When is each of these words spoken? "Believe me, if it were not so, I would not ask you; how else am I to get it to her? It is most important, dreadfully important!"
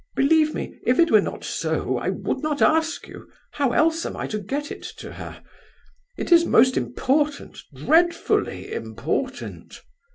"Believe 0.15 0.55
me, 0.55 0.79
if 0.83 0.97
it 0.97 1.11
were 1.11 1.21
not 1.21 1.43
so, 1.43 1.99
I 1.99 2.09
would 2.09 2.39
not 2.39 2.59
ask 2.59 3.07
you; 3.07 3.29
how 3.51 3.71
else 3.71 4.03
am 4.03 4.17
I 4.17 4.25
to 4.29 4.39
get 4.39 4.71
it 4.71 4.81
to 4.97 5.11
her? 5.13 5.43
It 6.17 6.31
is 6.31 6.43
most 6.43 6.75
important, 6.75 7.59
dreadfully 7.75 8.73
important!" 8.73 9.79